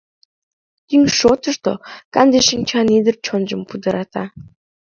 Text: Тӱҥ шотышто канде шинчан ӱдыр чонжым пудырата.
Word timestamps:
Тӱҥ 0.87 1.03
шотышто 1.19 1.71
канде 2.13 2.39
шинчан 2.49 2.87
ӱдыр 2.97 3.15
чонжым 3.25 3.61
пудырата. 3.69 4.23